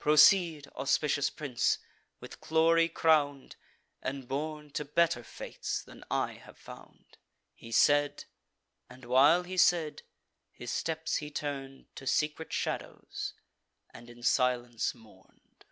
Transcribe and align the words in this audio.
Proceed, 0.00 0.66
auspicious 0.74 1.30
prince, 1.30 1.78
with 2.18 2.40
glory 2.40 2.88
crown'd, 2.88 3.54
And 4.02 4.26
born 4.26 4.70
to 4.70 4.84
better 4.84 5.22
fates 5.22 5.80
than 5.80 6.02
I 6.10 6.32
have 6.32 6.58
found." 6.58 7.18
He 7.54 7.70
said; 7.70 8.24
and, 8.90 9.04
while 9.04 9.44
he 9.44 9.56
said, 9.56 10.02
his 10.50 10.72
steps 10.72 11.18
he 11.18 11.30
turn'd 11.30 11.86
To 11.94 12.04
secret 12.04 12.52
shadows, 12.52 13.34
and 13.94 14.10
in 14.10 14.24
silence 14.24 14.92
mourn'd. 14.92 15.64